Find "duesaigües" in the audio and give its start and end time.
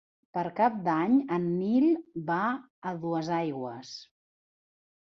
3.05-3.95